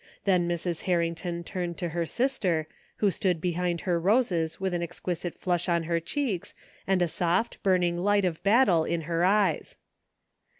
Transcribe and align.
Then 0.23 0.49
Mrs. 0.49 0.81
Harrington 0.89 1.43
turned 1.43 1.77
to 1.77 1.89
her 1.89 2.07
sister, 2.07 2.65
who 2.95 3.11
stood 3.11 3.39
behind 3.39 3.81
her 3.81 3.99
roses 3.99 4.59
with 4.59 4.73
an 4.73 4.81
exquisite 4.81 5.35
flush 5.35 5.69
on 5.69 5.83
her 5.83 5.99
cheeks 5.99 6.55
and 6.87 7.03
a 7.03 7.07
soft, 7.07 7.61
burning 7.61 7.99
light 7.99 8.25
of 8.25 8.41
battle 8.41 8.83
in 8.83 9.01
her 9.01 9.23
eyes. 9.23 9.75